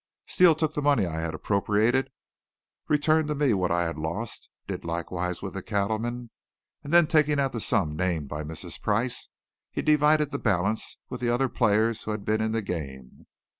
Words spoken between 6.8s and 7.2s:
and then,